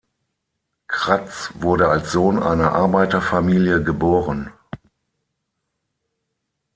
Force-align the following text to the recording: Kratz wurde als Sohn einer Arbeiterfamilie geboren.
Kratz 0.87 1.51
wurde 1.53 1.87
als 1.89 2.11
Sohn 2.11 2.41
einer 2.41 2.71
Arbeiterfamilie 2.73 3.83
geboren. 3.83 4.51